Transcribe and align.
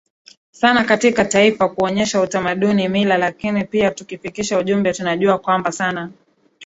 sana 0.51 0.83
katika 0.83 1.25
taifa 1.25 1.69
kuonyesha 1.69 2.21
utamaduni 2.21 2.89
mila 2.89 3.17
lakini 3.17 3.65
pia 3.65 3.91
kufikisha 3.91 4.57
ujumbe 4.59 4.93
Tunajua 4.93 5.37
kwamba 5.39 5.71
sana 5.71 6.11